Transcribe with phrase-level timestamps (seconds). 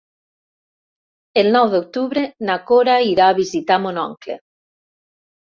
[1.41, 4.39] El nou d'octubre na Cora irà a visitar mon oncle.